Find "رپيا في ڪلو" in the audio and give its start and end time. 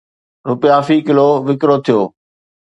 0.49-1.27